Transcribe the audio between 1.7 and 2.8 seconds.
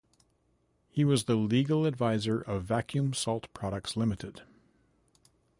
adviser of